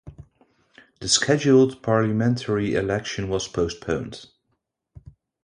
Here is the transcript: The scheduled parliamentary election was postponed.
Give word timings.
The 0.99 1.07
scheduled 1.07 1.83
parliamentary 1.83 2.73
election 2.73 3.29
was 3.29 3.47
postponed. 3.47 4.25